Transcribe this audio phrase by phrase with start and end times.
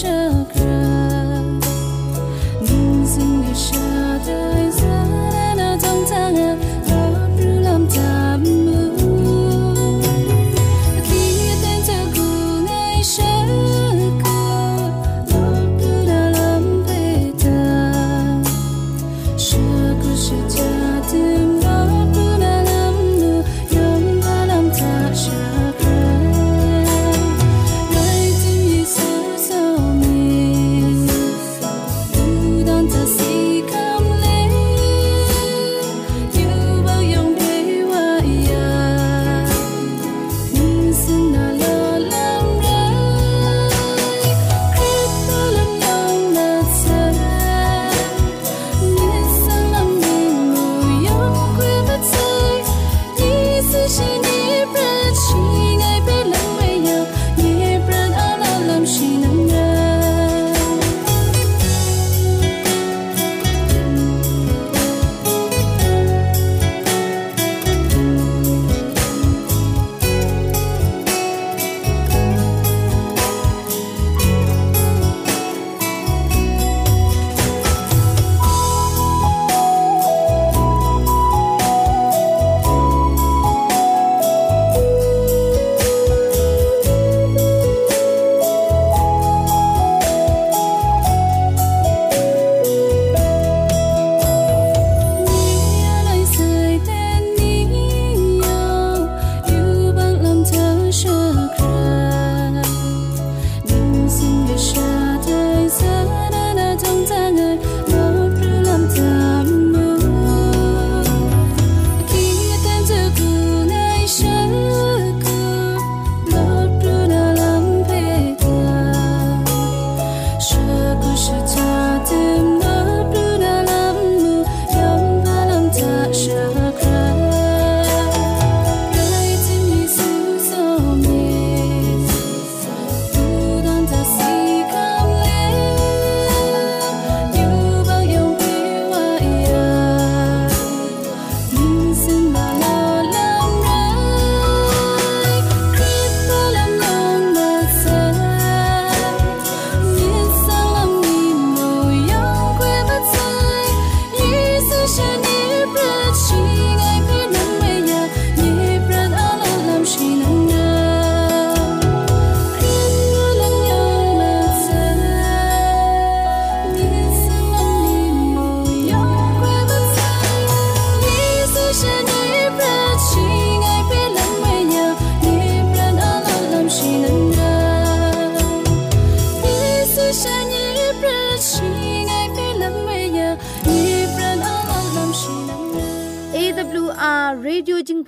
[0.00, 1.40] chakra,
[2.60, 4.63] losing the shadow.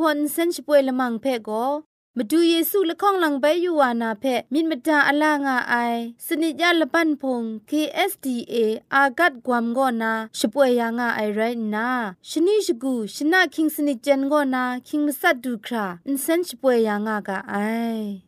[0.08, 1.64] อนเซนช่วยละมังเพ่ก็
[2.18, 5.74] มาดูเยซูละข้องหลังใบยูวานาเพ่มินมดาอลางาไอ
[6.26, 8.54] สนิจยาละปันพง KSDA
[8.94, 11.40] อากัดกวมก็นาช่วยยังาไอไร
[11.74, 11.88] นา
[12.28, 18.25] ชนิชกูชนะคิงสนิจเจนก็นาคิงมัสัดดูคราอินเซนช่วยยังากาไอ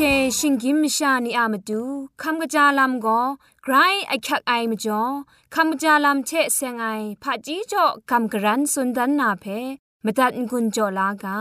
[0.00, 0.04] ช
[0.38, 1.82] ชิงกิมชานีอามาดู
[2.22, 3.20] คำกระจาลำก็
[3.64, 3.74] ไกร
[4.08, 5.02] ไอคักไอมาจ่อ
[5.54, 6.86] คำกระจาลำเชเซงไอ
[7.22, 9.44] ผาจีจ่อคำกระรันสุนดันนาเพ
[10.04, 11.38] มาตัดกุญจ่อลากา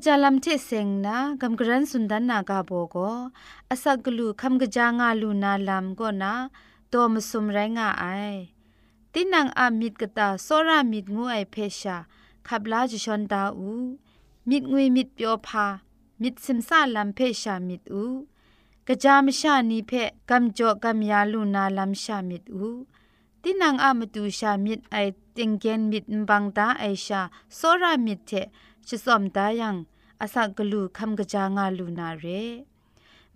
[0.00, 2.96] กจาลัมเทเซงนากัมกรันสุนดันนากาโบโก
[3.70, 6.32] อาศักลูคัมกจางาลูนาลัมก็นา
[6.88, 8.04] โตมสุมไรงาไอ
[9.12, 11.96] ตินังอามิดกตาโซรามิดงูไอเพชา
[12.46, 13.70] ขับลาจิชอนดาอู
[14.48, 15.66] มิดงุยมิดเปียวพา
[16.22, 18.04] มิดซิมซาลัมเพชามิดอู
[18.86, 19.92] กะจามชานีเพ
[20.30, 22.68] กัมจ่อกัมยาลูนาลัมชามิดอู
[23.42, 24.96] ตินังอามตูชามิดไอ
[25.36, 27.20] ติงเกนมิดบังตาไอชา
[27.56, 28.32] โซรามิดเท
[28.86, 29.76] ชิสอมตายัง
[30.20, 32.26] อาศักลูคำกะจางาลูนาเร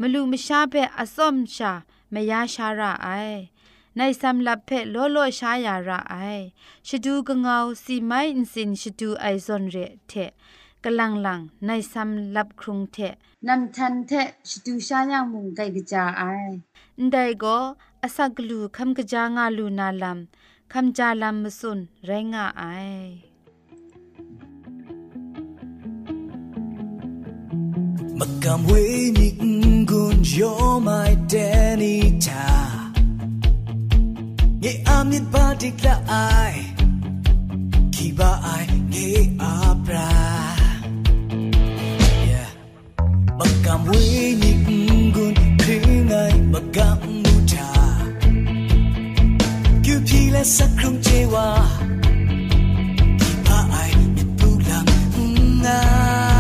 [0.01, 1.73] มลูมชาเพอสอมชา
[2.15, 3.09] มยาชาระไอ
[3.97, 6.15] ในสำลับเพโลโลชายาระไอ
[6.89, 9.77] ชดูกงเอาสีไม้อินสินชดูไอซอนเร
[10.09, 10.13] เท
[10.85, 12.97] กลังลังในสำลับครุงเท
[13.49, 14.13] นำทันเท
[14.49, 16.23] ชดูชายังมุงไกกะจาไอ
[17.13, 17.57] ได้ก็
[18.03, 20.19] อาศักลูคำกะจางาลูนาลัม
[20.73, 22.63] คำจาลัมมสุนไรงาไอ
[28.13, 29.41] Magkamwinig
[29.89, 32.45] kunjo may tenita
[34.61, 36.57] Ngay amit patikla ay
[37.89, 40.13] Kiba ay ngay apra
[42.29, 42.51] yeah.
[43.41, 44.53] là
[45.17, 47.71] kun kringay magkamuta
[49.81, 50.43] Kupila
[51.01, 51.81] khi ba ai
[53.49, 54.89] Kiba ay itulang
[55.65, 56.32] ngang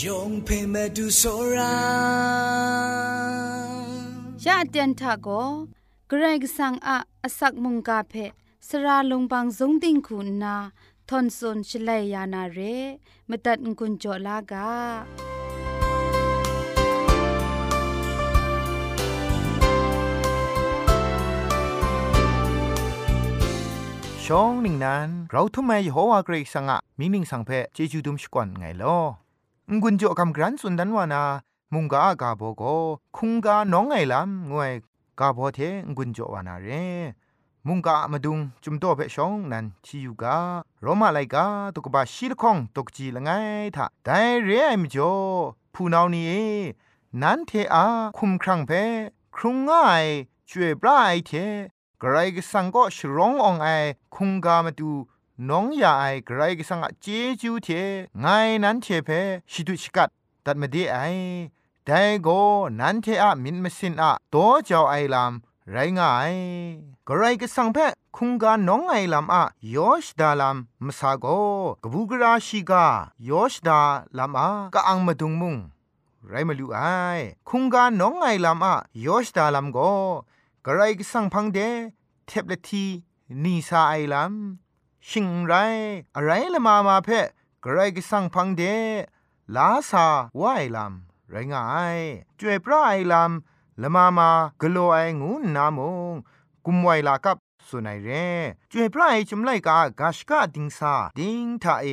[0.00, 1.22] ยงเพเมดูโซ
[1.56, 1.76] รา
[4.44, 5.28] ชาเตียนทาโก
[6.08, 8.14] เกรกสังอาอสักมุงกาเพ
[8.68, 10.56] สราลงบางสงติงคุณนา
[11.08, 12.58] ทอนซนชลัยยานาเร
[13.28, 14.70] มตัดงุนจอลากา
[24.24, 29.21] ช่องหนึ่งนั้น เราทุ่มไมโหวเกรกสังอะมีหนึ่งสังเพจจูดุมชกวนไงลอ
[29.70, 31.22] งุนโจกำกรันสุนดันวานา
[31.74, 32.62] มุงกากาโบโก
[33.16, 34.72] คุงกาน้องไงลำงวย
[35.20, 35.58] กาโบเท
[35.96, 36.68] งุนโจวานาเร
[37.66, 40.36] มุงกามาดุงจุมโตเพชองนันชิยูกา
[40.82, 43.30] โรมาไลกาตุกบาชิลคองตกจีละไง
[43.76, 44.08] ทะได
[44.44, 45.14] เรไอมจ่อ
[45.74, 46.46] ผู้นานี้
[47.22, 47.84] นั้นเทอา
[48.18, 48.70] คุมครั้งเพ
[49.36, 50.04] ครุงง่าย
[50.48, 51.30] ช่วยปลายเท
[52.02, 53.68] กรกสังก็ชรององไอ
[54.14, 54.90] คุงกามาดู
[55.48, 57.06] น้องยาไอกรกสังอเจ
[57.40, 57.68] จูเท
[58.20, 58.26] ไง
[58.64, 59.10] นั้นเทเพ
[59.50, 60.08] ชิดุชกัด
[60.44, 60.96] ตัดมาดีไอ
[61.84, 62.40] แต่ก็
[62.80, 65.32] นั้นเทอะมินมสินอะโตเจ้าไอลาม
[65.70, 66.34] ไรง่าย
[67.08, 67.78] กรกสังเพ
[68.16, 69.42] คุงกาน้องไอลามอะ
[69.74, 71.26] ยอชดาลามมสาโก
[71.82, 72.84] กบูกราชิกา
[73.28, 73.80] ยอชดา
[74.18, 75.56] ลามอะกะอังมาดุงมุง
[76.28, 76.80] ไรมาลูไอ
[77.48, 78.74] คุงกาน้องไอลามอะ
[79.06, 79.78] ยอชดาลามโก
[80.64, 81.58] กระไรก็สั่งพังเด
[82.26, 82.84] เทบเลที
[83.42, 84.34] นีซาไอลัม
[85.08, 85.54] ชิงไร
[86.14, 87.26] อะไรละมามาเพะ
[87.64, 88.62] กระไรก็สั่งพังเด
[89.56, 90.06] ลาซา
[90.40, 90.92] วไอลัม
[91.30, 91.64] ไรงา
[91.96, 91.98] ย
[92.38, 93.32] จวยพระไอลัม
[93.82, 94.28] ละมามา
[94.60, 95.78] กโลไองูนาม
[96.12, 96.14] ง
[96.66, 97.36] กุมไวลากับ
[97.68, 98.10] สุนัยเร
[98.72, 101.86] จวยพระไอจุมไลกากาชกาดิงซาดิงทาเอ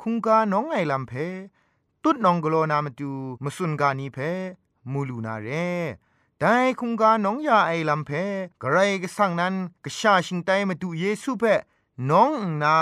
[0.00, 1.12] คุงกาน้องไอลำเพ
[2.02, 3.12] ตุดนองกโลนามาดู
[3.44, 4.18] มสุนกานีเพ
[4.92, 5.48] มูลูนาเร
[6.38, 8.10] แต่คุงกาน้องยาไอลำเพ
[8.62, 9.54] กระไรก็สั่งนั้น
[9.84, 11.44] กชาชิงไตมาดูเยซูเพ
[12.10, 12.32] น้อง
[12.62, 12.76] นา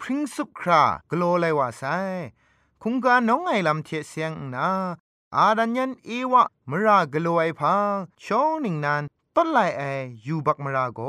[0.00, 1.82] พริ้งสุบครากโลไลว่าไซ
[2.82, 4.68] คุงกาน้องไอลำเทเสียงนา
[5.36, 9.02] อาดันยันเอวะมรากโลไอพังช่องหนึ่งนั้น
[9.36, 9.82] ต้นไลไอ
[10.26, 11.00] ยูบักมราโก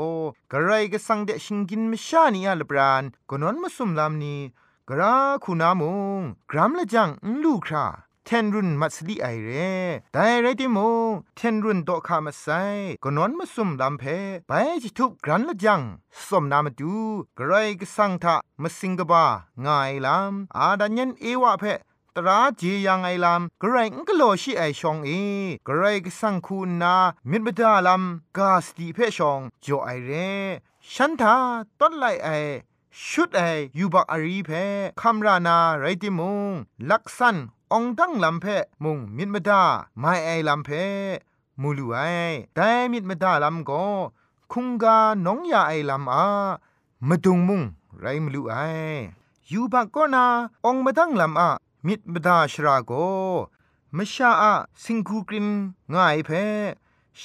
[0.50, 4.40] กระไรก็สังเดชิงกินมชานีอาลบรานกนวนมาสุมลำนี้
[4.88, 5.14] กรา
[5.44, 7.08] คุณามุงกรัมละจัง
[7.42, 7.86] ลูครา
[8.24, 9.50] เทนรุนมัสลีไอเร
[10.12, 10.78] แต่ไรติโม
[11.36, 12.46] เทนรุนโตคามาไซ
[13.04, 14.04] กนอนมาซุมลำเพ
[14.48, 15.80] ไปจิทุบกรันละจัง
[16.26, 16.96] สมนามาดู
[17.38, 19.24] กรก็สังทะมาสิงกบา
[19.64, 21.64] ง่ายลำอาดันยันเอวะเพ
[22.16, 25.10] ตราเจียังไอลำกระไรงกโลชิไอชองเอ
[25.66, 26.94] กระไรก็สังคูนา
[27.30, 30.10] มิดบดาลำกาสติเพชองจอไอเร
[30.92, 31.36] ฉันทา
[31.80, 32.28] ต้นไลไอ
[33.08, 33.40] ชุดไอ
[33.78, 34.50] ยูบักอารีเพ
[35.00, 36.50] คำรานาไรติมุง
[36.90, 37.36] ลักษัน
[37.76, 38.46] องตั้งลำเพ
[38.84, 39.62] มุงมิดมดา
[39.98, 40.70] ไม่ไอลำเพ
[41.60, 41.98] มูลูไอ
[42.54, 43.84] แต่มิดมดาลำก็
[44.52, 46.26] คุงกาน้องยาไอลำอา
[47.08, 47.62] มาดุงมุง
[48.00, 48.54] ไรมลูไอ
[49.48, 50.24] อยู่บักก็นา
[50.66, 51.50] องมาตั้งลำอา
[51.86, 52.92] มิดมดาชราโก
[53.96, 55.48] มชาอาสิงคูกริน
[55.92, 56.30] ง่ายเพ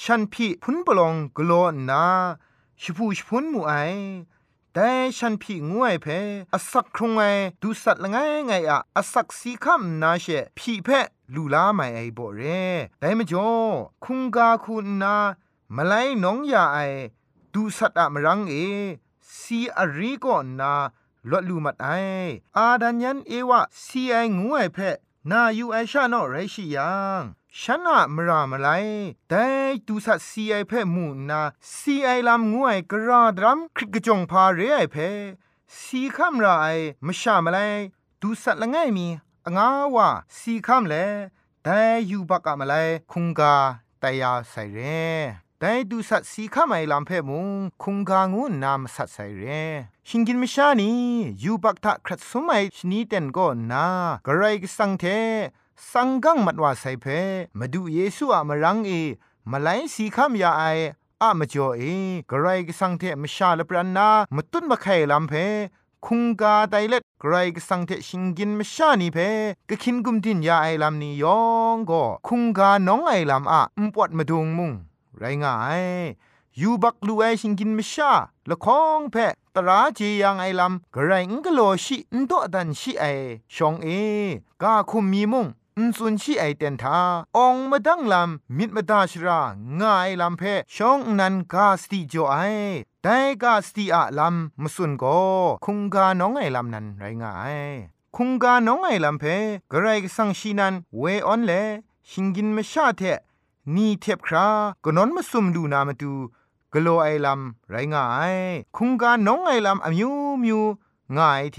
[0.00, 2.04] ฉันพี่พุนปลองกลอนา
[2.80, 3.72] ชิพูชพุนมูไอ
[4.78, 6.06] แต่ฉันพี่งวยเพ
[6.52, 7.20] อสักครงไง
[7.62, 8.16] ดูสัตละไง
[8.46, 10.26] ไงอะอสักสีคำนาเช
[10.58, 10.88] พี่เพ
[11.34, 12.62] ลูลาไม่ไอบ่เร่
[13.00, 13.50] แต่มจ่อ
[14.04, 15.16] คุงกาคุณนา
[15.76, 15.92] มาไล
[16.24, 16.78] น้องยาไอ
[17.52, 18.54] ดูสัตอะมรังเอ
[19.38, 20.72] สีอรีก็นนา
[21.30, 21.88] ลวดลูมัดไอ
[22.56, 24.78] อาดันยันเอวะสีไองวยเพ
[25.30, 27.22] นายูไอชาโนไรชิยัง
[27.60, 28.68] ฉันอะมรามไล
[29.28, 29.44] แต่
[29.86, 31.40] ดูสัตซีไอเพ่มูนา
[31.76, 35.10] ซีไอลำงวยกระดรัมคริกจงพาเรไอเพ่
[35.80, 36.46] สีคำไร
[37.06, 37.58] มชามไล
[38.20, 39.06] ดูสัตละไงมี
[39.56, 40.94] งาวะสีคำเล
[41.64, 42.74] แต่อยู่บักอะมาไล
[43.12, 43.54] คุงกา
[44.02, 44.78] ตายาใส่เร
[45.60, 47.48] แต่ดูสัตสีข้าไม่ลำเพ่มุง
[47.82, 49.44] คุงกางูนามสัตใส่เร
[50.08, 50.90] ชิงกินมิชานี
[51.42, 53.86] ยูบักทะครัดสมัยชนีเต็นก็นา
[54.26, 55.06] กระไรก็สังเท
[55.92, 57.06] สังกังมัดว่าไซเพ
[57.58, 58.92] มาดูเยซูอะมารังเอ
[59.50, 60.64] มาไลสีคำยาไอ
[61.22, 61.82] อะมาจ่อเอ
[62.30, 65.32] กระไรก็สังเทมชาลปรันนามาตุนมาไข่ลำเพ
[66.06, 69.18] คุงกาไตเล็ดกรก็สังเทชิงกินมชานีเพ
[69.68, 71.40] ก็คินกุมดินยาไอลำนี้ยอ
[71.74, 74.72] งก็คุงกาน้องไอลำอะอุปวดมาดุงมุง
[75.18, 75.84] ไรง่าย
[76.60, 78.12] ยูบักลูไอชิงกินมชา
[78.50, 79.16] ละคองเพ
[79.54, 83.04] ตราเจียังไอลำกระไรงกโลชินโตดันชิไอ
[83.54, 83.88] ชองเอ
[84.62, 85.46] กาคุมมีมุง
[85.78, 86.98] อุนสุนชีไอเตนทา
[87.36, 89.40] องมาดังลำมิดมาดาชรา
[89.80, 90.42] งายลำเพ
[90.74, 92.36] ช่องนันกาสติจ่อไอ
[93.02, 95.04] แต่กาสติอะลำมสุนโก
[95.64, 97.56] คุงกาน้องไอลำนันไรงาย
[98.16, 99.24] คุงกาน้องไอลำเพ
[99.70, 101.52] กระไรก็สังชีนันเวออนเล
[102.10, 103.02] ชิงกินมาชาเท
[103.74, 104.46] นี่เทบครา
[104.84, 106.12] กนอนมาซุมดูนามาดู
[106.72, 108.04] กโลไอลำไรงา
[108.34, 108.36] ย
[108.76, 110.60] คุงกาน้องไอลำอมิวมิว
[111.16, 111.58] ง่ายเท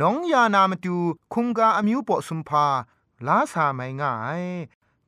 [0.00, 0.96] น้องยานามาดู
[1.32, 2.66] คุงกาอมิวปอสุมพา
[3.26, 4.42] ลาสาไม่ง่าย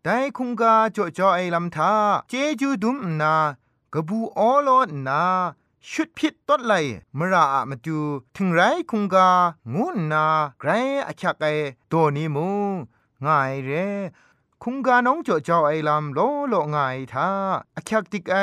[0.02, 1.92] แต่คุงกาจ่อจ่อไอลำทา
[2.28, 3.34] เจจูดุมนา
[3.92, 4.68] กระบูออโล
[5.06, 5.22] นา
[5.90, 6.74] ชุดพิษต้นไล
[7.18, 7.98] มราอะมาดู
[8.36, 9.28] ถึงไรคุงกา
[9.74, 10.26] งูนา
[10.60, 10.70] ไกร
[11.08, 11.46] อคักไอ
[11.90, 12.48] ตัวนี้มู
[13.24, 13.70] ง่ายเร
[14.62, 16.18] คุงกาน้องจ่อจ่อไอลำโล
[16.48, 17.28] โลง่ายทา
[17.76, 18.36] อคักติกไอ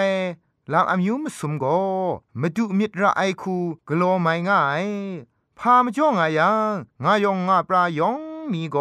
[0.72, 1.66] ลำอายุมสุมโก
[2.40, 3.56] มาดูมิตรไอคู
[3.88, 4.86] กลัวไม่ง่าย
[5.58, 8.20] พามจ่องายังงายองงาปลายอง
[8.52, 8.78] มีโก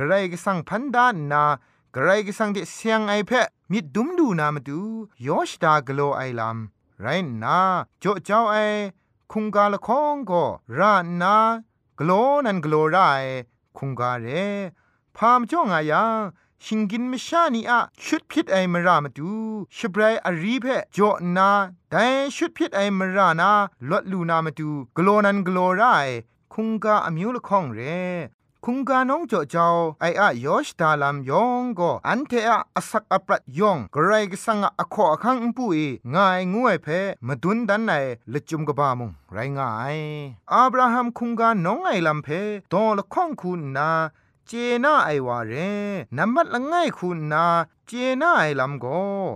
[0.00, 1.44] กระไรก็สั่งพันดานนา
[1.94, 4.80] กระไรก็สั่งเดเสียงไอเพะมิดดุมดูนามาดู
[5.26, 7.06] ยอชดากโลไอลำไร
[7.42, 7.58] นา
[8.00, 8.56] โจเจ้าไอ
[9.32, 10.44] คุงกาละคองก็
[10.78, 11.36] รานา
[11.98, 12.10] กโล
[12.44, 12.98] นันกโลไร
[13.76, 14.26] คุงกาเร
[15.16, 16.12] พามจ่องอายัง
[16.64, 19.32] ชิงกินมชานีอะชุดพิษไอมรามาดู
[19.76, 21.50] ชบรายอรีเพะจ่อนา
[21.90, 23.50] แต่ชุดพิษไอมรานา
[23.90, 25.82] ลดลูนามาดูกโลนันกโลไร
[26.52, 27.80] คุงกาอมิวละคองเร
[28.64, 29.68] คุงกาน้องจ่อเจ้า
[30.00, 35.80] ไออะยอชดาลามยองก็อันเทอะอสักอปรัดยองกระไรก็สังอะขออคังอุปุย
[36.14, 36.86] ง่ายงวยเพ
[37.26, 37.92] มาดุนดันไหน
[38.32, 39.96] ละจุมกบามุงไรง่าย
[40.52, 42.28] อับราฮัมคุงกาน้องไอลำเพ
[42.72, 43.90] ตอละข้องคุณนา
[44.50, 45.52] เจน่าไอวาเร
[46.16, 47.46] นัมบัดละง่ายคุณนา
[47.86, 48.86] เจน่าไอลำโก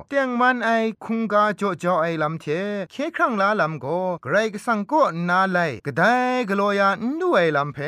[0.09, 0.71] เตียงมันไอ
[1.05, 2.47] คุงกาจ่อจ่อไอลำเท
[2.91, 3.87] เคครั้งลาลำโก
[4.23, 6.03] ไกรกสังก็นาไลกะได
[6.49, 7.79] กลัวยานดูไอลำเพ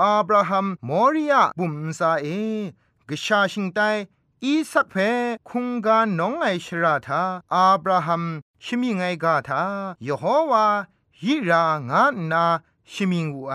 [0.00, 2.26] อับราฮัมมอริยาบุมซาเอ
[3.08, 3.80] กชาชิงไต
[4.44, 4.94] อีสักเพ
[5.48, 7.22] คุงกาน้องไอชราธา
[7.54, 8.22] อับราฮัม
[8.64, 9.62] ชิมิไงกาทา
[10.06, 10.66] ยโฮวา
[11.20, 12.44] ฮิรางานนา
[12.92, 13.54] ชิมิงอูไอ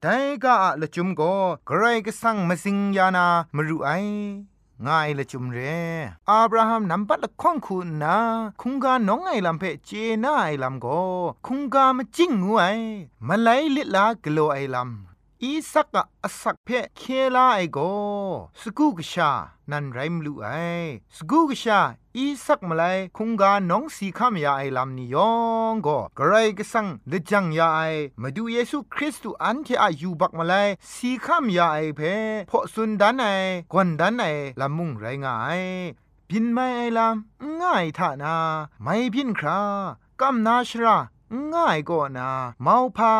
[0.00, 1.34] แต่ก็ละจุมก็
[1.66, 3.90] ใครก็สั่งมาสิงยานามรู้ไอ
[4.86, 5.58] ง่ายละจุมเร
[6.28, 8.16] อับราฮัมนำปัดละข้องคุณนะ
[8.60, 9.90] คุงกาน้องไอลำเพเจ
[10.24, 11.00] น่าไอลำก็
[11.46, 12.64] คุงกามาจิ้งงูไอ
[13.28, 17.02] มาไลลิลากโลไอลำอีสักกะอสักเพเค
[17.34, 17.78] ลาไอโก
[18.60, 19.30] สกุกชา
[19.70, 20.48] นันไรมลูไอ
[21.16, 21.80] สกุกชา
[22.16, 22.82] อีสักมาไล
[23.16, 25.32] คุงกาน้องสีข้ามยาไอลำนิยอ
[25.72, 27.80] งก็กระไรก็สังเลจังยาไอ
[28.22, 30.54] มาดูเยซูคริสต์อันที่อายุบักมาไล
[30.92, 32.00] สีข้ามยาไอเพ
[32.50, 33.24] พอสุนดันไอ
[33.72, 34.24] กวนดันไอ
[34.60, 35.60] ลำมุงไรงาย
[36.28, 38.36] พินไม่ไอลำง่ายท่านา
[38.82, 39.60] ไม่พินครา
[40.20, 40.96] กำนาชรา
[41.52, 42.28] ง่ายก็นา
[42.62, 43.14] เมาพา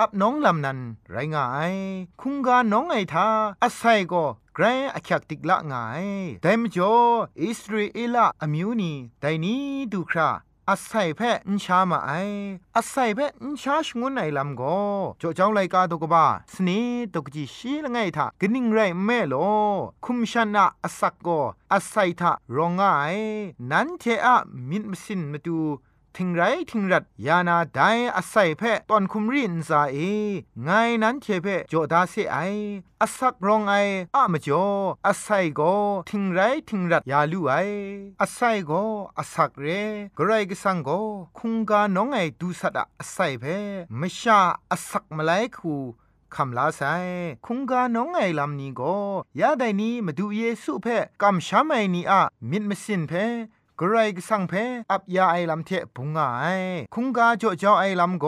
[0.00, 0.78] อับน้องลำนัน
[1.10, 1.74] ไรงาย
[2.20, 3.28] คุงกาน้องไอทา
[3.62, 4.24] อาศัยก็
[4.60, 6.06] กรอคักติกละง่าย
[6.42, 6.94] แต่มจ่อ
[7.42, 9.62] อิสราเอลอมิวนีแต่นี้
[9.92, 10.30] ดูครา
[10.70, 12.10] อาศัยแพ่อินชามาไอ
[12.76, 14.62] อาศัยแพ่อินชาชงวนไหนลำก
[15.20, 16.80] จ่อเจ้าไรกาตกบ้าสนี
[17.14, 19.34] ตกจีชีละไงทากนิ่งไรแม่โล
[20.04, 21.28] คุมชนะอาศักโก
[21.72, 22.82] อาศัยทารองไง
[23.70, 24.36] นั้นเทอะ
[24.68, 25.58] มินมสินมาดู
[26.16, 27.80] ทิงไรทิงรัดยานาได
[28.16, 29.96] อาศัยเพะตอนคุมรินซาเอ
[30.64, 30.70] ไง
[31.02, 32.38] นั้นเทเพะโจดาเซไอ
[33.02, 33.74] อาศักรองไอ
[34.14, 34.66] อะมจ่อ
[35.06, 35.60] อาศัยโก
[36.10, 37.54] ทิงไรทิงรัดยาลูไอ
[38.20, 38.72] อาศัยโก
[39.18, 39.66] อาศักเร
[40.18, 40.90] กไรกสังโก
[41.38, 43.44] คุงกาน้องไอดูสัดอาศัยเพ
[44.00, 45.74] มชาอาศักมาไลคู
[46.34, 46.82] คำลาไซ
[47.46, 48.96] คุงกาน้องไอลำนี้ก็
[49.40, 50.86] ยาไดนี้มาดูเยซูเพ
[51.22, 53.12] กำช้ำไอนี้อะมิดมสินเพ
[53.80, 54.52] กรายสังเพ
[54.92, 56.46] อับยาไอลำเทพุงไอ
[56.94, 58.26] คุงกาจ่อจ่อไอลำโก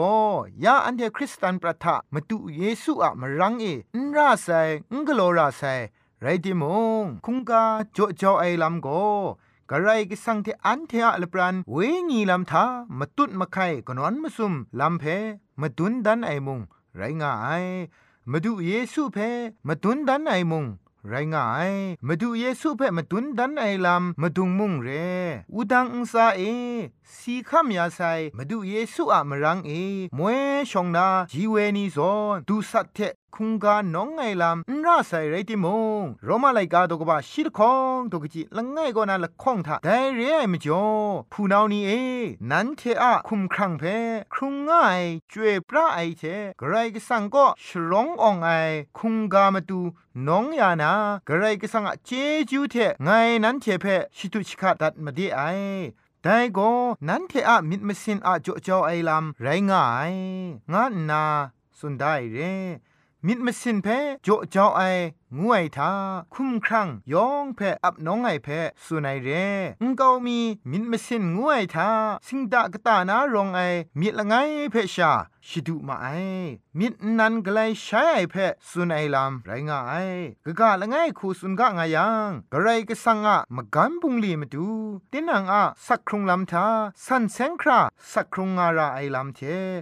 [0.63, 4.47] ยาอันเทคริสตันประทะมาตุเยซูอะมรังเออนราไซ
[4.93, 5.63] งกโลราไซ
[6.21, 6.63] ไรดิม
[7.03, 7.63] งคุงกา
[7.97, 8.87] จ่อจ่อไอลำโก
[9.69, 11.77] กระไรก็สังเทอันเทอะลปรันเว
[12.09, 12.63] งีลำทา
[12.99, 15.03] มาตุดมาไข่กนอนมาซุมลำเพ
[15.61, 16.59] มาดุนดันไอมุง
[16.97, 17.65] ไรงาย
[18.31, 19.17] มาดูเยซูเพ
[19.67, 20.65] มาดุนดันไอมุง
[21.09, 21.71] ไรง่าย
[22.07, 24.89] มาดูเยซูเพ่มาตุนดันไอลำมาดุงมุงเร
[25.53, 26.41] อุดังอุซาเอ
[27.15, 27.99] สีขามยาไซ
[28.37, 29.71] มาดูเยซูอะมรังเอ
[30.17, 30.39] มวย
[30.71, 32.99] ชองนาจีเวนีซอนดูสัตเท
[33.35, 35.67] คุงกาน้องไงลำนราใส่ไรติม
[36.01, 40.85] งโรมาไลกาตกบะชิดคองตกจิละง่ายก็นาละข้องทาแต่เรียมจ่อ
[41.31, 41.91] ผู้นาวนี้เอ
[42.51, 43.83] นันเทอะคุมครังเพ
[44.33, 46.23] ครุงง่ายจวยพระไอเท
[46.61, 48.49] กรก็สังก็ฉลองอองไอ
[48.97, 49.81] คุงกามาดู
[50.27, 50.91] น้องยานา
[51.27, 52.09] กระไรก็สังเจ
[52.49, 53.09] จูเทไง
[53.43, 53.85] นั้นเทเพ
[54.17, 55.41] ชิตุชิกาดัดมาดีไอ
[56.23, 56.71] แต่ก็
[57.07, 60.13] นั้นเทอะมิดมสินอะจ่อจ่อไอลำไรง่าย
[60.71, 61.23] งานนา
[61.77, 62.39] สุดได้เร
[63.27, 63.87] มิดมสินเพ
[64.25, 64.81] จ่อจ่อไอ
[65.39, 65.91] งวยทา
[66.33, 68.47] คุ้มครั่งยองเพอับน้องไอเพ
[68.85, 69.29] สุนัยเร
[69.81, 70.39] งกามี
[70.71, 71.89] มิดมสินงวยทา
[72.27, 73.59] สิงดากตานารองไอ
[73.99, 74.33] มิดละไง
[74.71, 75.11] เพชา
[75.47, 76.07] ชิดุมาไอ
[76.79, 78.35] มิดนันกไลใช้ไอเพ
[78.69, 79.93] สุนัยลำไรงาไอ
[80.45, 84.67] กะกะละไงคูสุนกะงายังกะไรกะสังอะมะกันปุงลีมาดู
[85.11, 86.67] ตินังอะสักครุงลำทา
[87.05, 87.79] สันเซงครา
[88.11, 89.39] สักครุงงาราไอลำเท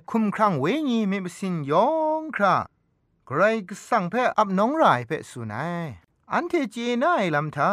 [0.10, 1.88] คุ้มครั่งเวญีมิมสินยอ
[2.22, 2.56] งครา
[3.32, 5.86] ใครก็สั่งเพ่อับน้องรายเพ่สุนัย
[6.34, 7.72] อันเทเจน่ายลำทา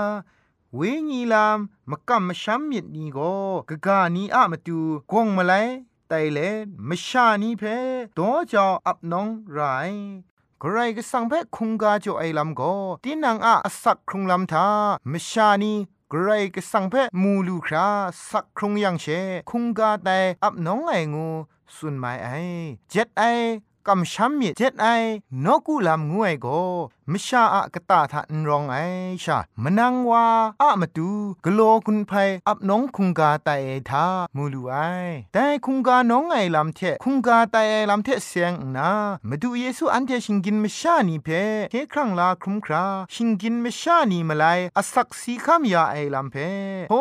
[0.75, 1.59] เวญีลาม
[1.91, 3.35] มกำมช้ำมิดนี้ก็
[3.69, 4.79] กะกานีอะมาตู
[5.13, 5.53] กงมาไล
[6.09, 6.39] ไตเล
[6.89, 7.63] มชานีเพ
[8.17, 9.59] ตัวจออับน้องไร
[10.61, 14.67] ใครก็สั่งเพ่คุงกาจ่อไอลำก็ตีนังอะสักครุงลำทา
[15.13, 15.73] มชานี
[16.13, 17.89] กรก็สังเพมูลูครา
[18.31, 19.07] สักครุงยังเช
[19.51, 21.29] คุงกาแต่อับน้องไองู
[21.77, 22.29] สุนไมไอ
[22.91, 23.23] เจ็ดไอ
[23.89, 24.87] กำช้ำมีเจ็ดไอ
[25.45, 26.47] นกูลำงวยโก
[27.13, 28.77] มชาอะกะตาทะนรองไอ
[29.25, 30.25] ชามนังวา
[30.63, 31.11] อะมาตู
[31.45, 32.13] กโลคุณไพ
[32.49, 33.51] อับน้องคุงกาไต
[33.89, 34.75] ทามูลูไอ
[35.33, 37.57] แต่คุงกาน้องไอลำเทคุงกาไต
[37.91, 38.91] ลำเทเสียงนา
[39.29, 41.29] มาดูเยซูอันเทชิงกินมชานีเพ
[41.71, 44.45] เคครั้งลาครุมคราชิงกินมชานีมาไล
[44.77, 46.37] อสักสีคำยาไอลำเพ
[46.91, 46.95] โฮ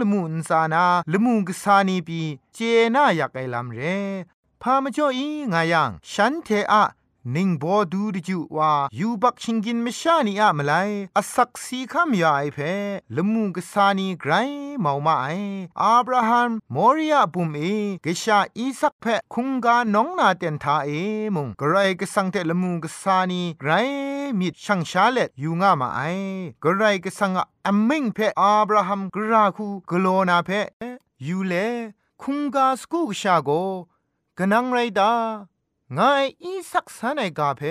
[0.00, 2.20] ละมุนซานาละมุงกษานีปี
[2.54, 2.58] เจ
[2.94, 3.80] นาอยากไอลำเร
[4.62, 6.84] พามาจ่ออีงายังฉันเทอะ
[7.34, 10.72] นิ่งบอดูดิจูว่ายูบักชิงกินไม่ชานีอะมาไล
[11.18, 12.58] อสักสีคำยาไอเพ
[13.16, 14.32] ละมุงกษานีไกร
[14.80, 15.26] เมามาไอ
[15.82, 17.60] อับราฮัมมอริยาบุมเอ
[18.04, 20.90] กชาอีสักเพคุงกาน้องนาเตนทาเอ
[21.34, 23.70] มุงกไรกสังเตละมุงกษานีไกร
[24.38, 26.00] มิดช่างชาเลตยูงามาไอ
[26.64, 30.50] กไรกสังอะอมิงเพอับราฮัมกราคูกโลนาเพ
[31.26, 31.54] ยูเล
[32.22, 33.50] คุงกาสกูกชาโก
[34.38, 35.12] กนังไรดา
[35.98, 37.62] ง่ายอีสักสันไอกาเพ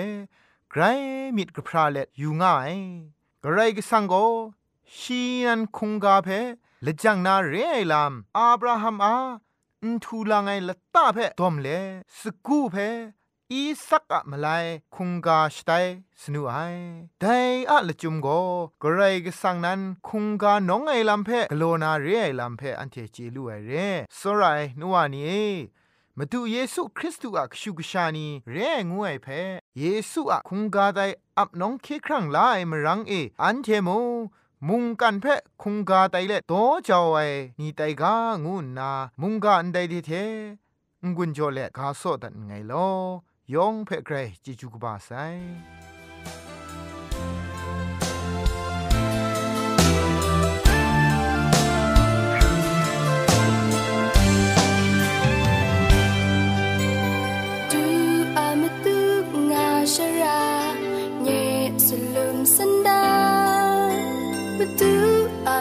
[0.70, 0.82] ไกร
[1.36, 2.74] มิดกพราเล็ดอยู่ง่าย
[3.44, 4.14] กไรก็สังโก
[4.98, 6.28] ชีนันคุงกาเพ
[6.84, 9.16] ละจังนาเรไอลามอับราฮัมอา
[9.84, 11.68] นทูลางไงละตาเพดอมเล
[12.18, 12.76] สกูเพ
[13.52, 14.48] อีสักอะมาไล
[14.94, 15.70] คุงกาสไต
[16.20, 16.56] สนุไอ
[17.20, 17.24] ได
[17.70, 18.28] อะละจุมโก
[18.82, 23.72] กระไรก็สังนั้นคุงกาน้องไอลำเพกโลนาเรไอลำเพอันเทจีลูไอเร
[24.18, 24.42] สไร
[24.80, 25.50] นัวนี่
[26.18, 28.56] มาดูเยซูคริสต์อะกชูกชานีเร
[28.92, 29.26] งวยเพ
[29.78, 31.00] เยซูอะคุงกาได
[31.38, 33.88] อับน้องเคครั้งลายมรังเออันเทโม
[34.68, 35.24] มุงกันเพ
[35.62, 36.52] คุงกาไตเล่โต
[36.88, 37.18] จาวไอ
[37.58, 40.10] นี่ไตกางูนา มุงกันไดดิเท
[41.16, 42.88] งุนโจเล่กาโซดันไงลอ
[43.54, 45.10] ยองเพ่เกรจิจุกบาไซ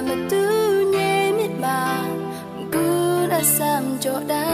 [0.01, 0.37] mà metu
[0.91, 2.03] nye mít ma
[2.71, 4.45] ku đã xăm chỗ đã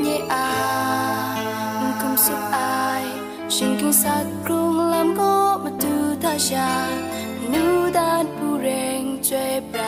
[0.00, 0.46] nye a
[2.02, 3.04] không sup ai.
[3.50, 6.88] Shin sát sat làm lam mà metu ta sha
[7.52, 9.87] nu dan pu reng chwe pra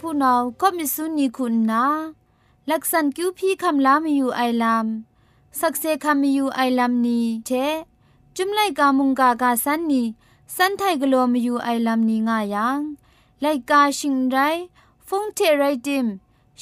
[0.00, 1.84] ผู้นาก็มิสุนีคุณนา
[2.70, 4.86] ลักษันกิวพี่คำลามีอยู่ไอลัม
[5.60, 7.50] สักเซคำมีอยู่ไอลัมนี้เท
[8.36, 10.02] จุมไลกามุงกากาสันนี
[10.56, 12.80] สันไทกลัวมีอยู่ไอลัมนี้ง่ายัง
[13.40, 14.36] ไลกาชิงไร
[15.06, 16.06] ฟงเทไรดิม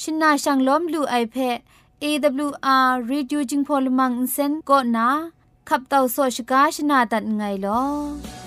[0.01, 1.57] ชินาชังล้อมลูไอเพะ
[2.03, 5.09] AWR Reducing Polymer Insen ก็นา
[5.67, 8.46] ขับเต่าโซชกาชนาตัดไงลอ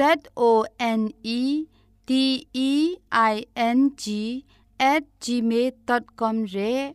[0.00, 1.66] Z O N E
[2.06, 4.46] T E I N G
[4.78, 6.94] at gmail.com re.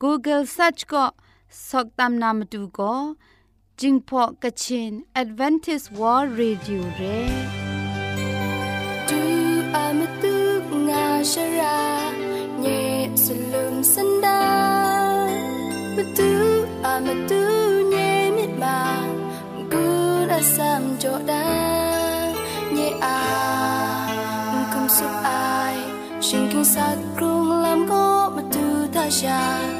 [0.00, 1.02] Google search ko
[1.48, 3.14] soktam namatu ko
[3.78, 7.20] jingpo kachin Adventist World Radio re.
[9.12, 9.22] Tu
[9.84, 10.34] amatu
[10.88, 11.78] nga shara
[12.64, 12.80] nye
[13.14, 14.36] sulum sanda
[15.94, 16.32] Mutu
[16.94, 17.42] amatu
[17.94, 18.76] nye mitma
[19.70, 21.99] Good asam jordan
[24.96, 25.76] សុខអាយ
[26.26, 29.79] ជាងគេសាត់គ្រឿងឡាំក៏មកទូតាជា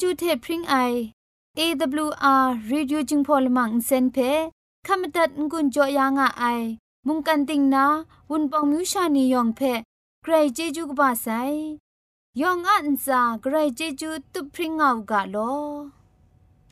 [0.00, 0.74] จูเทพริงไอ
[1.56, 4.16] อ AWR Radio จึงพอลมังเซนเพ
[4.86, 6.62] ขมตัดงุนจอยางอ้าย
[7.06, 7.84] มุงกันติงนา
[8.30, 9.60] วุนปองมิวชานียองเพ
[10.22, 11.26] ไกรเจจูกบาไซ
[12.40, 15.36] ยองอันซาไกรเจจูตุพริงเอากาโล